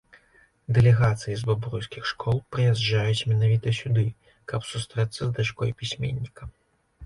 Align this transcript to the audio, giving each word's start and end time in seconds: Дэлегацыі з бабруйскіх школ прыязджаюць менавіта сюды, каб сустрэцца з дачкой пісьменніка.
Дэлегацыі 0.77 1.35
з 1.41 1.49
бабруйскіх 1.49 2.07
школ 2.13 2.41
прыязджаюць 2.57 3.27
менавіта 3.35 3.77
сюды, 3.83 4.09
каб 4.55 4.61
сустрэцца 4.73 5.17
з 5.23 5.29
дачкой 5.41 5.79
пісьменніка. 5.83 6.53